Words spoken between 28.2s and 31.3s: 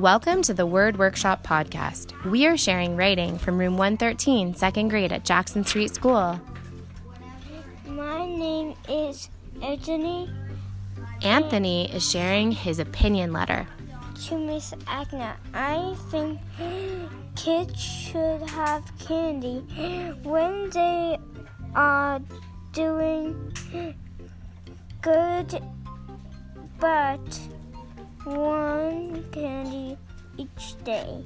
one day.